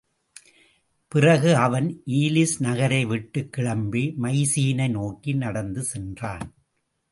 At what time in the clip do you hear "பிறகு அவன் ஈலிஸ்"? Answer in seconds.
1.07-2.55